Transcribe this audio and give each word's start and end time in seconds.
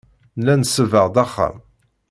Nella 0.37 0.55
nsebbeɣ-d 0.61 1.15
axxam. 1.23 1.55